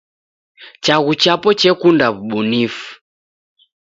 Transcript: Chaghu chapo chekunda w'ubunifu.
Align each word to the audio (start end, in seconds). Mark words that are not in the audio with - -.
Chaghu 0.83 1.13
chapo 1.21 1.49
chekunda 1.59 2.07
w'ubunifu. 2.15 2.87